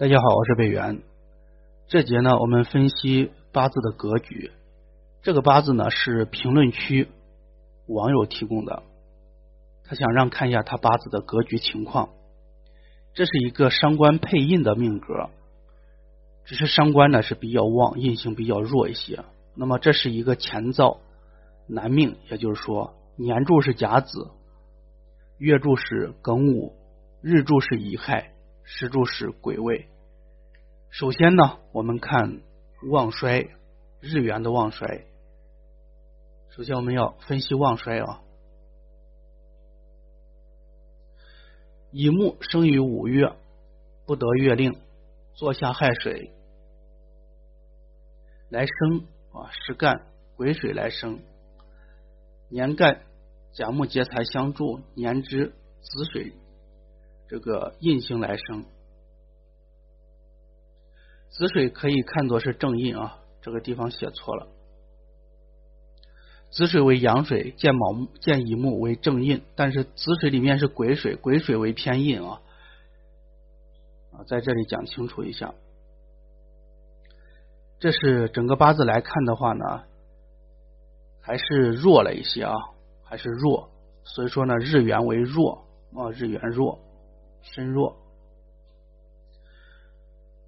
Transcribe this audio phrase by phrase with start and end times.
[0.00, 1.02] 大家好，我是北元。
[1.88, 4.52] 这节呢，我们分析八字的格局。
[5.22, 7.08] 这个八字呢是评论区
[7.88, 8.84] 网友提供的，
[9.82, 12.10] 他想让看一下他八字的格局情况。
[13.12, 15.30] 这是一个伤官配印的命格，
[16.44, 19.24] 只是伤官呢是比较旺，印星比较弱一些。
[19.56, 21.00] 那么这是一个前造
[21.66, 24.30] 男命，也就是说年柱是甲子，
[25.38, 26.76] 月柱是庚午，
[27.20, 28.30] 日柱是乙亥。
[28.70, 29.88] 石柱是癸未。
[30.90, 32.42] 首先呢，我们看
[32.90, 33.48] 旺衰，
[33.98, 35.06] 日元的旺衰。
[36.50, 38.20] 首先我们要分析旺衰啊。
[41.92, 43.34] 乙木生于五月，
[44.04, 44.78] 不得月令，
[45.32, 46.30] 坐下亥水
[48.50, 50.06] 来生啊，是干
[50.36, 51.22] 癸水来生，
[52.50, 53.00] 年干
[53.52, 56.34] 甲木劫财相助，年支子水。
[57.28, 58.64] 这个印星来生，
[61.28, 64.48] 子水可以看作是正印啊，这个地方写错了。
[66.50, 72.40] 子水为阳水，见卯见乙木为正印，但是子水里面是癸水，癸水为偏印啊。
[74.12, 75.54] 啊，在这里讲清楚一下，
[77.78, 79.84] 这是整个八字来看的话呢，
[81.20, 82.54] 还是弱了一些啊，
[83.04, 83.68] 还是弱，
[84.04, 86.87] 所以说呢，日元为弱啊，日元弱。
[87.52, 87.96] 身弱，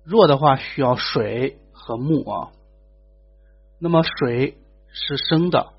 [0.05, 2.53] 弱的话需要水和木啊。
[3.79, 4.59] 那么水
[4.93, 5.73] 是生的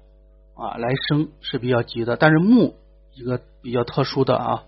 [0.55, 2.17] 啊，来生是比较急的。
[2.17, 2.75] 但是木
[3.13, 4.63] 一个比较特殊的啊，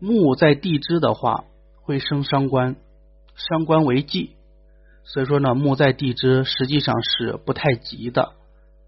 [0.00, 1.44] 木在地支的话
[1.82, 2.74] 会生伤官，
[3.36, 4.34] 伤官为忌，
[5.04, 8.32] 所以说呢，木在地支实际上是不太吉的，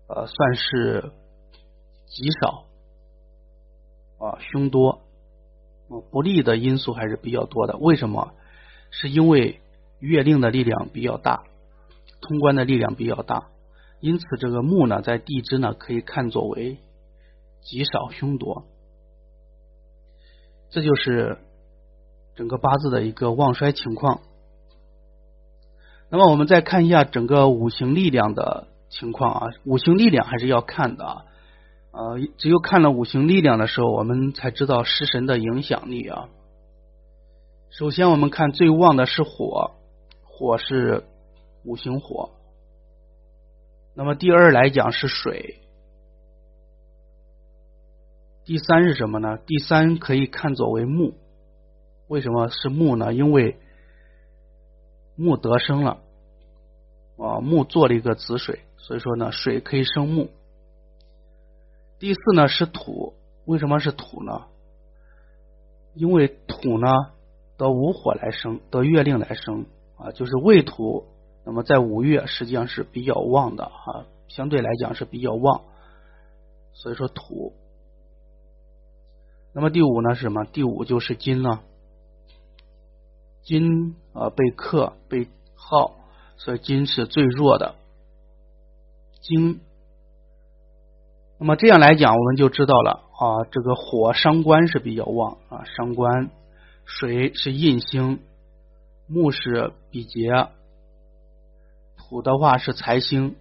[0.09, 1.13] 呃，算是
[2.07, 2.65] 极少
[4.19, 5.02] 啊，凶多。
[6.11, 8.33] 不利的因素还是比较多的，为什么？
[8.91, 9.61] 是因为
[10.01, 11.45] 月令的力量比较大，
[12.21, 13.49] 通关的力量比较大，
[14.01, 16.79] 因此这个木呢，在地支呢可以看作为
[17.63, 18.65] 极少凶多，
[20.71, 21.39] 这就是
[22.35, 24.21] 整个八字的一个旺衰情况。
[26.11, 31.25] 那么我们再看一下整个五行力量的情况啊，五行力量还是要看的啊。
[31.93, 36.31] 呃，只有看了五行力量的时候，我们才知道食神的影响力啊。
[37.69, 39.73] 首先，我们看最旺的是火，
[40.25, 41.05] 火是
[41.65, 42.31] 五行火。
[43.95, 45.61] 那么第二来讲是水，
[48.47, 49.37] 第三是什么呢？
[49.47, 51.13] 第三可以看作为木。
[52.09, 53.13] 为什么是木呢？
[53.13, 53.59] 因为
[55.15, 56.01] 木得生了
[57.19, 60.31] 啊，木做了一个子水，所以说呢，水可以生木。
[62.03, 63.15] 第四呢是土，
[63.45, 64.47] 为什么是土呢？
[65.95, 66.89] 因为土呢
[67.57, 71.07] 得五火来生，得月令来生啊，就是未土。
[71.47, 75.63] 那么在五月实际上是比较旺的啊，相对来讲是比较旺，
[76.73, 77.53] 所以说土。
[79.55, 80.45] 那么第五呢是什么？
[80.45, 81.61] 第五就是金呢，
[83.45, 85.95] 金啊被克被耗，
[86.37, 87.77] 所以金是最弱的，
[89.21, 89.61] 金。
[91.43, 96.29] 那么这样来讲，我们就知道了啊，这个火伤官是比较旺啊，伤官；
[96.85, 98.21] 水是印星，
[99.09, 100.31] 木是比劫，
[101.97, 103.35] 土的话是财星。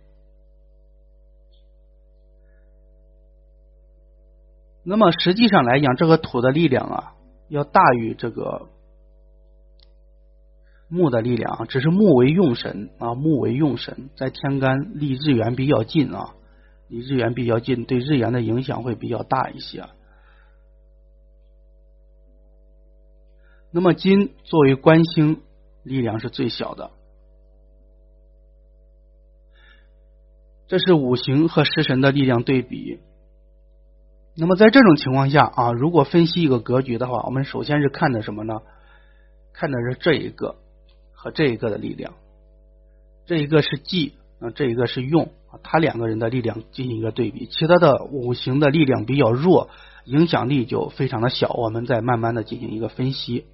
[4.83, 7.13] 那么实际上来讲，这个土的力量啊，
[7.49, 8.67] 要大于这个
[10.89, 16.33] 木的力量，只是木为用神啊，木为用神，在天干离日元比较近啊。
[16.91, 19.85] 离日元比较近，对日元的影响会比较大一些。
[23.71, 25.41] 那么金作为官星，
[25.83, 26.91] 力量是最小的。
[30.67, 32.99] 这是五行和食神的力量对比。
[34.35, 38.61] 那么在这种情况下啊，如果分析一个格局的话，我们首先是看的什么呢？
[39.53, 40.57] 看的是这一个
[41.13, 42.15] 和这一个的力量，
[43.25, 44.15] 这一个是忌。
[44.43, 49.69] 那这一个是用他两个人的力量进行一个对比，其他的五行的力量比较弱，
[50.05, 51.53] 影响力就非常的小。
[51.53, 53.45] 我们再慢慢的进行一个分析。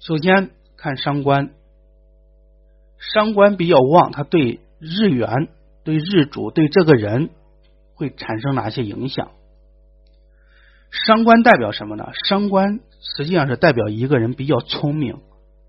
[0.00, 1.50] 首先看伤官，
[2.98, 5.48] 伤官比较旺，它对日元、
[5.84, 7.30] 对日主、对这个人
[7.94, 9.30] 会产生哪些影响？
[10.90, 12.10] 伤官代表什么呢？
[12.24, 15.20] 伤官实际上是代表一个人比较聪明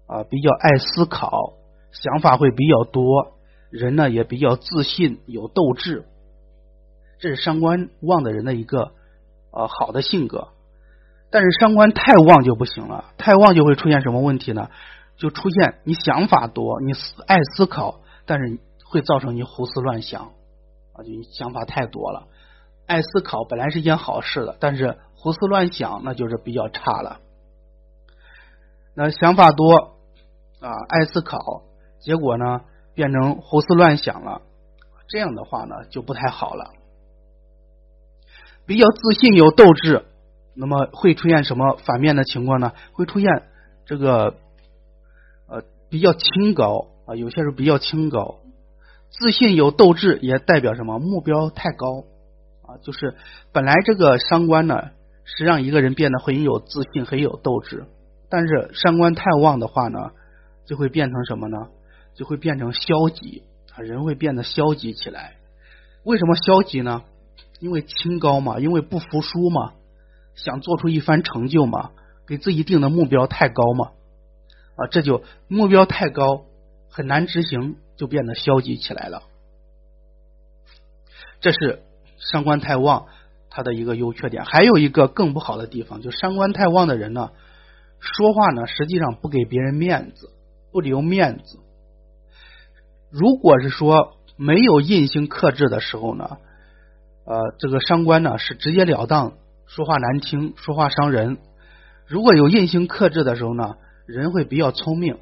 [0.07, 1.53] 啊，比较爱思考。
[1.91, 3.33] 想法会比较多，
[3.69, 6.05] 人呢也比较自信，有斗志，
[7.19, 8.91] 这是伤官旺的人的一个
[9.51, 10.49] 呃好的性格。
[11.31, 14.69] 但是伤官太旺就不行了，太旺就会出现什么问题呢？
[15.15, 18.57] 就出现你想法多，你思爱思考，但是
[18.89, 20.31] 会造成你胡思乱想
[20.93, 22.27] 啊，就想法太多了。
[22.87, 27.19] 爱思考本来是一件好事的，但是胡思乱想那就是比较差了。
[28.95, 29.97] 那想法多
[30.61, 31.37] 啊，爱思考，
[31.99, 32.61] 结果呢
[32.93, 34.41] 变成胡思乱想了，
[35.07, 36.71] 这样的话呢就不太好了。
[38.65, 40.05] 比较自信有斗志，
[40.55, 42.73] 那么会出现什么反面的情况呢？
[42.93, 43.43] 会出现
[43.85, 44.35] 这个
[45.47, 48.39] 呃比较清高啊，有些时候比较清高。
[49.09, 50.99] 自信有斗志也代表什么？
[50.99, 52.03] 目标太高。
[52.61, 53.15] 啊，就是
[53.51, 54.91] 本来这个伤官呢，
[55.23, 57.87] 是让一个人变得很有自信、很有斗志。
[58.29, 60.11] 但是伤官太旺的话呢，
[60.67, 61.57] 就会变成什么呢？
[62.19, 63.43] 就会变成消极
[63.73, 65.37] 啊，人会变得消极起来。
[66.03, 67.03] 为什么消极呢？
[67.61, 69.71] 因为清高嘛，因为不服输嘛，
[70.35, 71.91] 想做出一番成就嘛，
[72.27, 73.91] 给自己定的目标太高嘛
[74.75, 76.43] 啊，这就目标太高，
[76.89, 79.23] 很难执行，就变得消极起来了。
[81.39, 81.83] 这是。
[82.21, 83.05] 伤官太旺，
[83.49, 87.31] 他的一个优缺点，还有一个更不好的地方，就伤官太旺的人呢，
[88.01, 90.33] 说话呢实际上不给别人面子，
[90.73, 91.59] 不留面子。
[93.11, 96.37] 如果是说没有印星克制的时候呢，
[97.25, 99.33] 呃，这个伤官呢是直截了当，
[99.65, 101.37] 说话难听，说话伤人。
[102.07, 103.75] 如果有印星克制的时候呢，
[104.05, 105.15] 人会比较聪明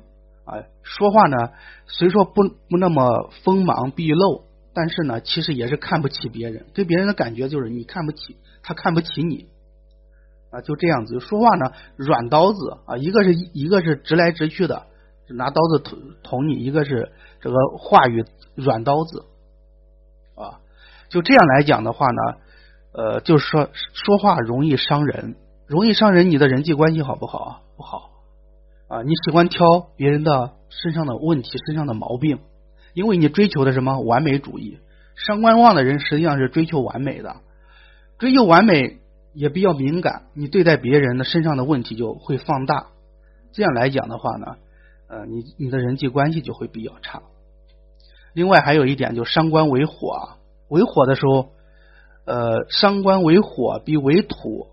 [0.46, 1.52] 啊，说话呢
[1.88, 4.46] 虽说不不那么锋芒毕露。
[4.80, 9.48] 但是呢，其实也是看不起别人，给别人的感觉就是你看不起他，看不起你
[10.52, 11.20] 啊，就这样子。
[11.20, 14.86] 说话呢，软刀子啊，一个是一个是直来直去的，
[15.30, 17.12] 拿刀子捅捅你；一个是
[17.42, 18.26] 这个话语
[18.56, 19.26] 软刀子
[20.36, 20.60] 啊。
[21.10, 22.38] 就这样来讲的话呢，
[22.94, 25.36] 呃，就是说说话容易伤人，
[25.66, 27.62] 容易伤人，你的人际关系好不好？
[27.78, 28.10] 不好
[28.90, 32.40] 啊，你喜欢挑别人的身上的问题，身上的毛病。
[32.94, 34.80] 因为你追求的什么完美主义，
[35.16, 37.36] 伤官旺的人实际上是追求完美的，
[38.18, 38.98] 追求完美
[39.36, 42.88] 也比较敏感，你对待别人的身上的问题就会放大，
[43.52, 44.56] 这样来讲的话呢，
[45.08, 47.22] 呃，你你的人际关系就会比较差。
[48.34, 50.38] 另外还有一点，就伤官为火，
[50.70, 51.50] 为火的时候，
[52.26, 54.68] 呃，伤官为火比为土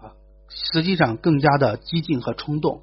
[0.00, 0.14] 啊，
[0.48, 2.82] 实际上更加的激进和冲动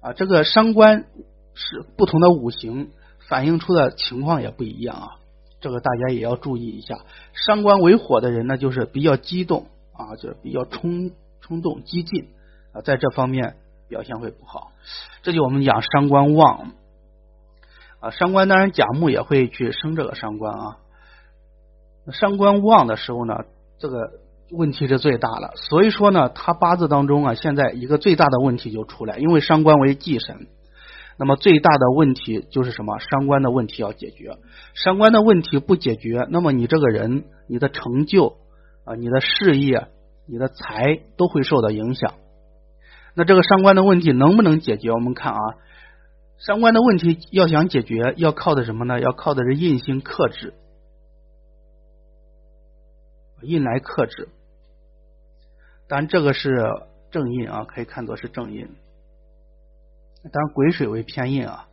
[0.00, 0.12] 啊。
[0.12, 1.06] 这个伤官
[1.54, 2.90] 是不同的五行。
[3.28, 5.08] 反映出的情况也不一样啊，
[5.60, 7.00] 这个大家也要注意一下。
[7.32, 12.28] 伤官为火的人呢，就是比较激动啊，就是比较冲冲动、激进
[12.70, 13.56] 啊，在这方面
[13.88, 14.72] 表现会不好。
[15.22, 16.72] 这就我们讲伤官旺
[18.00, 20.76] 啊，伤官当然甲木也会去生这个伤官啊。
[22.12, 23.34] 伤官旺的时候呢，
[23.78, 24.10] 这个
[24.52, 25.52] 问题是最大了。
[25.56, 30.46] 所以说呢，他八字当中啊，现在一个最大的问题就出来，因为伤官为忌神。
[31.18, 32.98] 那么最大的问题就是什么？
[32.98, 34.36] 伤官的问题要解决，
[34.74, 38.36] 伤官的问题不解决，那么你这个人、你的成就
[38.84, 39.88] 啊、你的事业、
[40.28, 42.12] 你的财都会受到影响。
[43.16, 44.92] 那这个伤官的问题能不能解决？
[44.92, 45.40] 我们看啊，
[46.36, 49.00] 伤官的问题要想解决，要靠的什么呢？
[49.00, 50.52] 要靠的是印星克制，
[53.40, 54.28] 印来克制。
[55.88, 56.62] 当然，这个是
[57.10, 58.68] 正印啊，可以看作是正印。
[60.30, 61.68] 当然，癸水为偏印啊。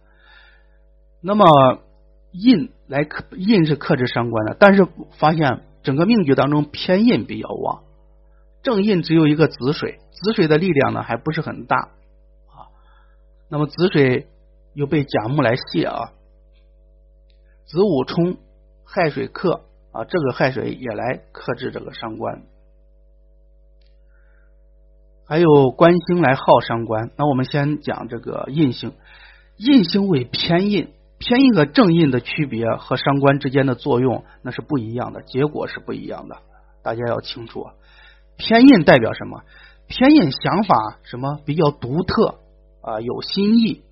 [1.22, 1.46] 那么
[2.32, 4.88] 印来克印是克制伤官的，但是
[5.20, 7.84] 发现整个命局当中偏印比较旺，
[8.64, 12.72] 正印只有一个子水，子水的力量呢还不是很大啊。
[13.50, 14.28] 那么子水
[14.74, 16.14] 又被甲木来泄啊，
[17.66, 18.38] 子午冲
[18.86, 22.44] 亥水克啊，这个亥水也来克制这个伤官。
[25.26, 28.94] 还有官星来耗伤官，那我们先讲这个印星，
[29.58, 36.38] 印星为偏印，偏印和正印的区别和伤官之间的作用那是不一样的，结果是不一样的，
[36.82, 37.74] 大家要清楚啊。
[38.38, 39.44] 偏印代表什么？
[39.88, 42.40] 偏印想法什么比较独特
[42.82, 43.84] 啊，有新意。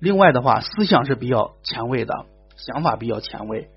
[0.00, 3.68] 另外的话，思想是比较前卫的，想法比较前卫，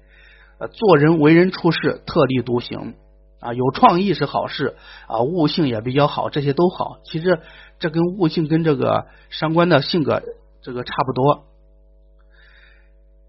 [0.60, 2.96] 呃，做人为人处事特立独行。
[3.40, 6.98] 啊，有创意是好事啊，悟性也比较好，这些都好。
[7.04, 7.40] 其实
[7.78, 10.24] 这跟悟性跟这个伤官的性格
[10.64, 11.46] 这个差不多。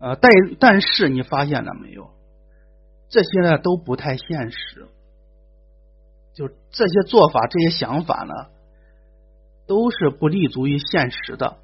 [0.01, 2.09] 呃，但但是你发现了没有？
[3.11, 4.89] 这些呢都不太现实。
[6.39, 8.33] 就这些做法、这些想法呢，
[9.67, 11.57] 都是不立足于现实的。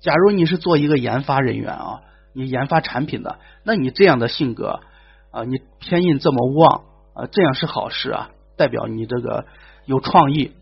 [0.00, 2.02] 假如你是做一个研发人员啊，
[2.32, 4.80] 你研发产品的，那你这样的性格
[5.30, 6.82] 啊，你偏印这么旺。
[7.12, 9.44] 啊，这样是好事啊，代表你这个
[9.84, 10.52] 有创意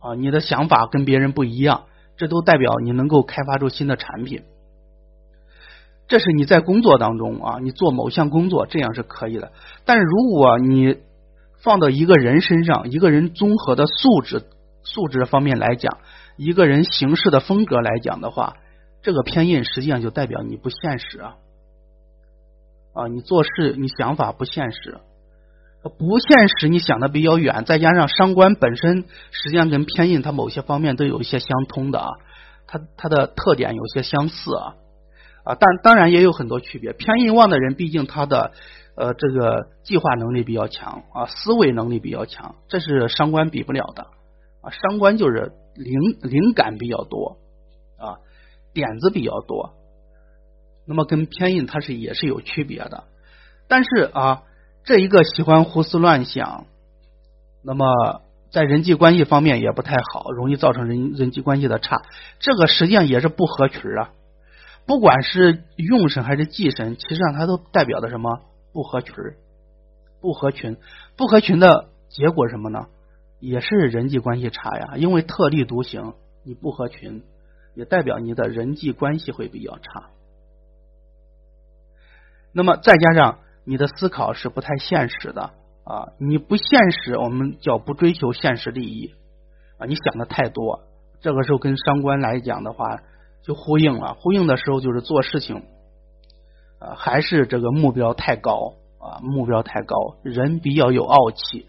[0.00, 1.84] 啊，你的想法跟别人不一样，
[2.16, 4.42] 这都代表你能够开发出新的产品。
[6.08, 9.52] 这是你在工作当中啊，你做某项工作这样是可以的。
[9.84, 10.96] 但是如果你
[11.62, 14.42] 放到一个人身上，一个人综合的素质
[14.82, 15.98] 素质方面来讲，
[16.36, 18.54] 一个人行事的风格来讲的话，
[19.02, 21.36] 这个偏印实际上就代表你不现实啊，
[22.94, 24.98] 啊，你做事你想法不现实。
[25.96, 32.08] 不现实，你想的比较远，再加上伤官本身实际上跟偏印它某些方面都有一些相通的啊，
[32.66, 34.74] 它它的特点有些相似啊
[35.44, 36.92] 啊，但当然也有很多区别。
[36.92, 38.52] 偏印旺的人，毕竟他的
[38.98, 44.08] 呃这个计划能力比较强啊，思维能力比较强，这是伤官比不了的
[44.62, 44.70] 啊。
[44.70, 47.38] 伤官就是灵灵感比较多
[47.98, 48.18] 啊，
[48.74, 49.74] 点子比较多，
[50.86, 53.04] 那么跟偏印它是也是有区别的，
[53.68, 54.42] 但是啊。
[54.84, 56.64] 这一个喜欢胡思乱想，
[57.62, 62.00] 那么在人际关系方面也不太好，容易造成人人际关系的差。
[62.38, 64.12] 这个实际上也是不合群啊。
[64.86, 68.40] 不管是用神还是忌神，其实上它都代表的什么
[68.78, 69.12] 不合群？
[70.20, 70.76] 不合群，
[71.16, 72.86] 不合群的结果什么呢？
[73.40, 74.96] 也是人际关系差呀。
[74.96, 77.24] 因为特立独行，你不合群，
[77.74, 80.10] 也代表你的人际关系会比较差。
[82.52, 83.40] 那么再加上。
[83.64, 85.50] 你的思考是不太现实的
[85.84, 86.12] 啊！
[86.18, 89.12] 你不现实，我们叫不追求现实利益
[89.76, 89.84] 啊！
[89.84, 90.84] 你想的太多，
[91.20, 93.02] 这个时候跟伤官来讲的话
[93.42, 94.14] 就呼应了。
[94.14, 95.66] 呼应的时候就是做事情
[96.78, 101.66] 啊，还是这个目标太高啊，目标太高，人比较有傲气，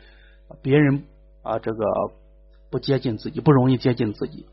[0.61, 1.03] 别人
[1.43, 1.83] 啊这个
[2.69, 4.45] 不接近自己，不容易接近自己，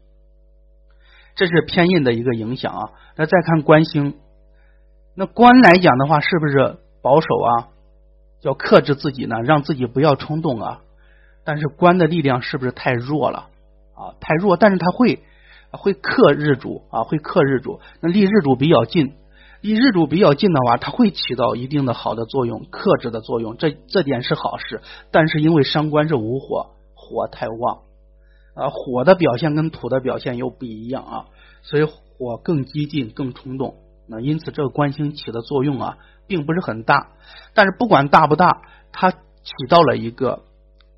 [1.34, 2.90] 这是偏印的一个影响啊。
[3.16, 4.14] 那再看官星，
[5.14, 6.78] 那官来讲的话，是不是？
[7.02, 7.68] 保守啊，
[8.42, 10.80] 要克制自己呢，让自己不要冲动啊。
[11.44, 13.48] 但是官的力量是不是太弱了
[13.94, 14.16] 啊？
[14.18, 15.22] 太弱，但是他会
[15.70, 17.80] 会克日主啊，会克日主。
[18.00, 19.14] 那离日主比较近，
[19.60, 23.56] 离日主比较近的话，它会起到一定的好的作用，克制的作用。
[23.56, 24.80] 这这点是好事。
[25.10, 27.82] 但是因为伤官是无火，火太旺
[28.54, 31.24] 啊，火的表现跟土的表现又不一样啊，
[31.62, 33.76] 所以火更激进、更冲动。
[34.08, 35.98] 那因此这个官星起的作用啊。
[36.28, 37.12] 并不是很大，
[37.54, 39.20] 但是不管大不大，它起
[39.68, 40.42] 到了一个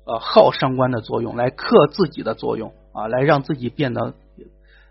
[0.07, 4.15] 呃耗伤官的作用，来克自己的作用啊，来让自己变得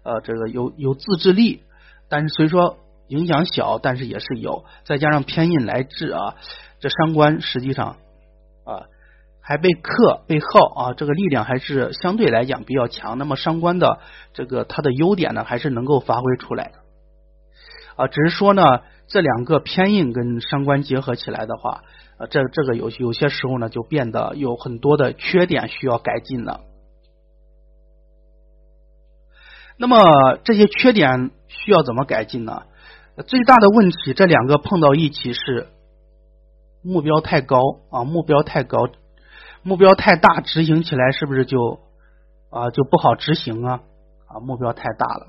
[0.05, 1.65] 呃这个有有自制力。
[2.09, 2.77] 但是虽说
[3.09, 4.65] 影响小，但是也是有。
[4.85, 6.37] 再加上偏印来治啊，
[6.81, 7.97] 这伤官实际上
[8.65, 8.87] 啊
[9.41, 13.19] 还被克被耗啊，这个力量还是相对来讲比较强。
[13.19, 13.99] 那么伤官的
[14.33, 16.79] 这个它的优点呢，还是能够发挥出来的
[17.97, 18.63] 啊，只是说呢。
[19.11, 21.83] 这两个偏印跟伤官结合起来的话，
[22.19, 26.61] 呃，这这个有有些时候呢，就变得有很多的缺点需要改进了。
[29.79, 32.65] 那么这些缺点需要怎么改进呢？
[33.27, 35.69] 最大的问题，这两个碰到一起是
[36.83, 37.59] 目标太高
[37.91, 38.89] 啊，目标太高，
[39.63, 41.81] 目标太大，执行起来是不是就
[42.51, 43.81] 啊就不好执行啊？
[44.27, 45.29] 啊，目标太大了。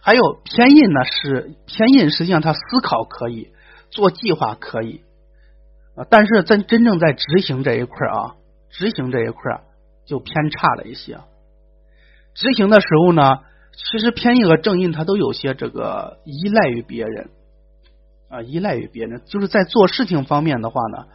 [0.00, 3.52] 还有偏印呢，是偏印，实际上他思考可以
[3.90, 5.02] 做计划可以
[5.96, 8.36] 啊，但是在真正在执行这一块啊，
[8.70, 9.62] 执行这一块
[10.04, 11.18] 就偏差了一些。
[12.34, 13.40] 执行的时候呢，
[13.76, 17.30] 其实偏印和正印它都有些这个依赖于别人
[18.28, 21.06] 啊，依赖于别人，就是在做事情方面的话呢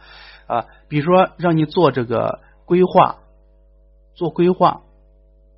[0.46, 3.18] 啊，比如说让你做这个规划，
[4.14, 4.82] 做规划，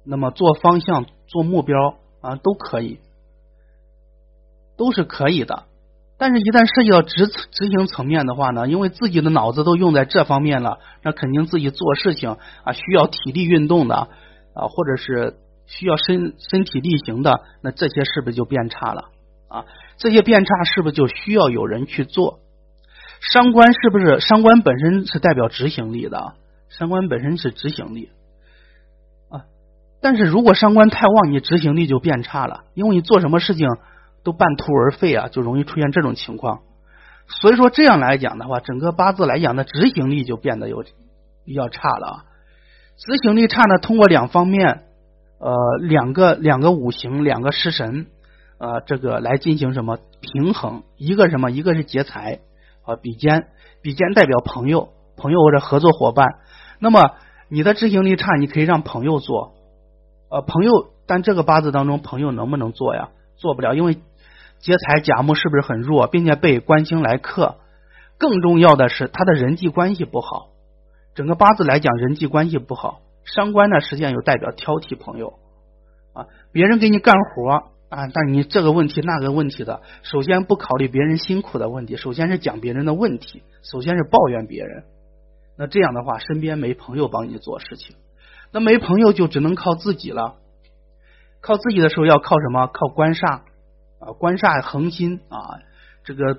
[0.05, 3.01] 那么做方向、做目标啊都可以。
[4.75, 5.65] 都是可以的，
[6.17, 13.95] 但是，一旦涉及到执执行层面的话呢，因为自己的脑子都用在这方面了，那肯定自己做事情啊需要体力运动的
[14.55, 15.37] 啊，或者是
[15.73, 19.11] 需要身身体力行的，那这些是不是就变差了
[19.49, 19.65] 啊？
[19.97, 22.41] 这些变差是不是就需要有人去做？
[23.21, 26.35] 伤官是不是伤官本身是代表执行力的？
[26.69, 28.11] 伤官本身是执行力
[29.31, 29.45] 啊，
[30.01, 33.67] 但是如果伤官太旺，你执行力就变差了，因为你做什么事情。
[34.25, 36.61] 都半途而废啊，就容易出现这种情况。
[37.27, 40.85] 所以说这样来讲的话，整个八字来讲的执行力就变得有
[41.45, 42.07] 比较差了。
[42.07, 42.25] 啊。
[42.97, 44.85] 执行力差呢，通过两方面，
[45.43, 48.07] 呃，两个两个五行，两个食神，
[48.59, 50.85] 呃，这个来进行什么平衡？
[50.97, 51.51] 一个什么？
[51.51, 52.39] 一个是劫财
[52.85, 53.49] 啊，比肩，
[53.83, 56.37] 比肩代表朋友，朋友或者合作伙伴。
[56.79, 57.17] 那么
[57.49, 59.55] 你的执行力差，你可以让朋友做，
[60.31, 63.09] 呃，朋友，但这个八字当中，朋友能不能做呀？
[63.37, 63.99] 做不了，因为。
[64.61, 67.57] 劫财甲木是不是很弱，并且被官星来克？
[68.17, 70.51] 更重要的是他的人际关系不好，
[71.17, 75.35] 整个八字来讲人际关系不好伤官呢，实际上有代表挑剔朋友
[76.13, 77.51] 啊，别人给你干活
[77.89, 84.85] 啊，但你这个问题那个问题的，首先不考虑别人辛苦的问题，首先是讲别人的问题，首先是抱怨别人。
[85.59, 87.97] 那这样的话，身边没朋友帮你做事情，
[88.51, 90.37] 那没朋友就只能靠自己了。
[91.43, 92.67] 靠自己的时候要靠什么？
[92.69, 93.41] 靠官煞
[93.99, 95.61] 啊，官煞恒心啊，
[96.05, 96.39] 这个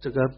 [0.00, 0.30] 这个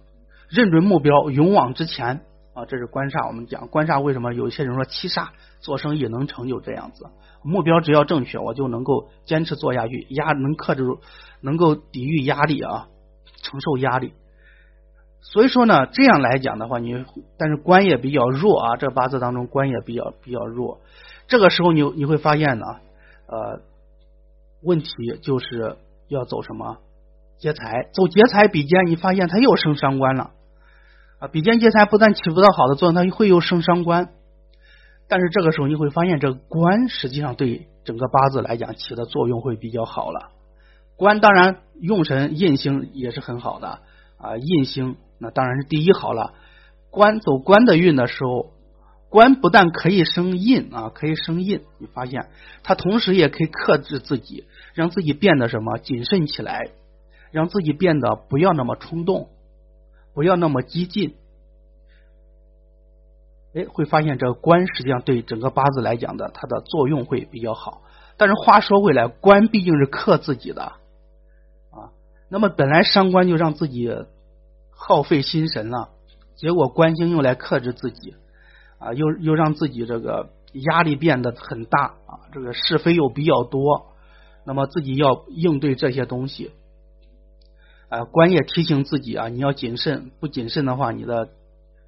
[0.49, 2.23] 认准目标，勇往直前
[2.57, 3.29] 啊，这是官煞。
[3.29, 5.29] 我们讲官煞为什么有些人说七煞
[5.61, 7.07] 做生意能成就这样子？
[7.43, 11.01] 目标只要正确，我就能够坚持做下去，压能克制住，
[11.43, 12.89] 能够抵御压力啊，
[13.43, 14.15] 承受压力。
[15.21, 17.05] 所以说呢，这样来讲的话，你
[17.37, 20.81] 但是官也比较弱啊，这八字当中官也比较比较弱。
[21.29, 22.67] 这个时候你你会发现呢，
[23.27, 23.61] 呃。
[24.63, 24.89] 问题
[25.23, 25.77] 就是
[26.09, 26.79] 要走什么
[27.39, 30.31] 劫财，走劫财比肩，你发现他又升伤官了
[31.19, 31.29] 啊！
[31.29, 34.11] 比肩劫财不但起不到好的作用，它会又生伤官。
[35.09, 40.33] 但是这个时候你会发现，这个官实际上对整个八字来讲起的作用会比较好了。
[40.97, 43.81] 官当然用神印星也是很好的
[44.19, 46.35] 啊，印星那当然是第一好了。
[46.91, 48.53] 官走官的运的时候。
[49.09, 52.27] 官不但可以生印啊，可以生印，你发现
[52.65, 54.45] 它同时也可以克制自己，
[54.75, 56.71] 让自己变得什么谨慎起来，
[57.31, 59.29] 让自己变得不要那么冲动，
[60.17, 61.15] 不要那么激进。
[63.55, 67.83] 哎，会发现这个官实际上对整个八字来讲的，它的作用会比较好。
[68.17, 70.63] 但是话说回来，官毕竟是克自己的
[71.71, 71.93] 啊，
[72.31, 73.95] 那么本来伤官就让自己
[74.71, 75.91] 耗费心神了，
[76.35, 78.15] 结果官星用来克制自己。
[78.79, 83.93] 啊，又又让自己这个压力变得很大啊，这个是非又比较多，
[84.47, 86.53] 那么自己要应对这些东西，
[87.89, 91.29] 啊，官也提醒自己啊，你要谨慎，不谨慎的话，你的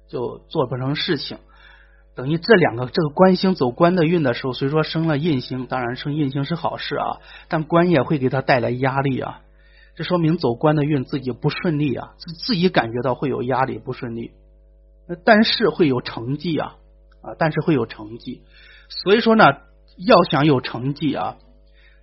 [0.07, 1.37] 就做不成事情。
[2.15, 9.41] 等于这两个这个官星走官的运的时候，虽说生了印星，当然生印星是好事啊，但官也会给他带来压力啊，
[9.95, 14.31] 这说明走官的运自己不顺利啊，自自己感觉到会有压力不顺利，
[15.23, 16.75] 但是会有成绩啊。
[17.21, 18.43] 啊，但是会有成绩，
[18.87, 19.43] 所以说呢，
[19.97, 21.35] 要想有成绩啊，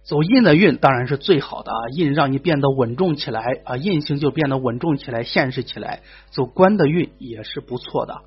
[0.06, 6.02] 走印的运当然是最好的啊，印让你变得稳重起来啊，印星就变得稳重起来、现实起来。
[6.30, 8.22] 走官的运也是不错的，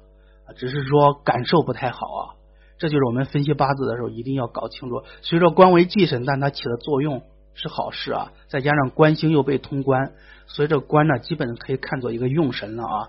[0.57, 2.35] 只是说感受不太好啊。
[2.77, 5.03] 这就是我们分析八字的时候一定要搞清楚。
[5.21, 10.11] 虽说官为忌神，但它起的作用是好事啊，再加上官星又被通关，
[10.47, 13.07] 所以这官呢，基本可以看作一个用神了啊，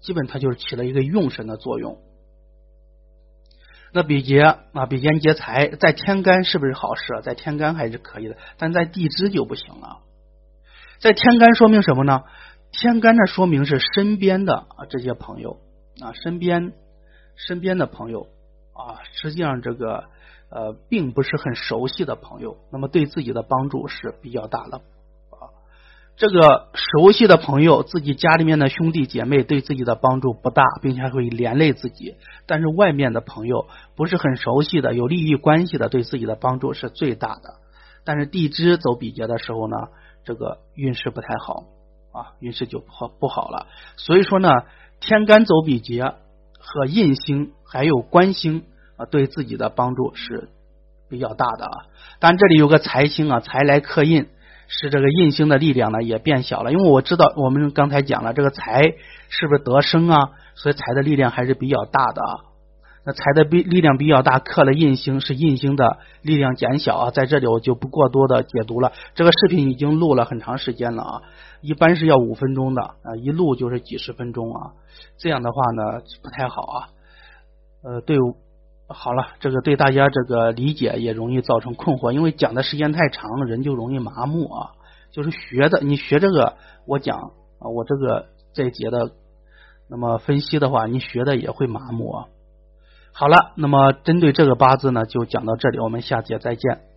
[0.00, 1.98] 基本它就是起了一个用神的作用。
[3.92, 7.20] 那比劫啊，比肩劫财，在天干是不是好事？
[7.22, 9.98] 在天干还是可以的，但在地支就不行了。
[11.00, 12.22] 在天干说明什么呢？
[12.72, 15.58] 天干呢说明是身边的啊这些朋友
[16.00, 16.72] 啊，身边
[17.34, 18.28] 身边的朋友
[18.72, 20.04] 啊，实际上这个
[20.50, 24.82] 呃并不是很熟悉的朋友，那么对自己的帮助是比较大的。
[26.20, 32.16] 这个熟悉的朋友，自己家里面的兄弟姐妹对自己的帮助不大，并且还会连累自己。
[32.46, 37.54] 但是外面的朋友不是很熟悉的，有利益关系的，对自己的帮助是最大的。
[38.04, 39.76] 但是地支走比劫的时候呢，
[40.22, 41.64] 这个运势不太好
[42.12, 43.68] 啊，运势就不好不好了。
[43.96, 44.50] 所以说呢，
[45.00, 46.02] 天干走比劫
[46.58, 48.64] 和印星还有官星
[48.98, 50.50] 啊，对自己的帮助是
[51.08, 51.86] 比较大的啊。
[52.18, 54.28] 但这里有个财星啊，财来克印。
[54.72, 58.82] 使这个印星的力量呢也变小了，因为我知道我们刚才讲了这个财
[59.28, 62.32] 是不是得生啊，所以财的力量还是比较大的啊。
[63.04, 67.10] 那财的比力量比较大，克了印星，是印星的力量减小啊。
[67.10, 68.92] 在这里我就不过多的解读了。
[69.16, 71.22] 这个视频已经录了很长时间了啊，
[71.62, 74.70] 一般是要五分钟的啊，一录就是几十分钟啊，
[75.18, 76.88] 这样的话呢不太好啊。
[77.82, 78.16] 呃，对。
[78.92, 84.70] 好了，这个对大家这个理解也容易造成困惑，因为讲的时间太长了，人就容易麻木啊。
[85.12, 86.54] 就是学的，你学这个，
[86.86, 87.18] 我讲
[87.58, 89.12] 啊，我这个这节的，
[89.88, 92.24] 那么分析的话，你学的也会麻木啊。
[93.12, 96.89] 好了，那么针对这个八字呢，就讲到这里，我们下节再见。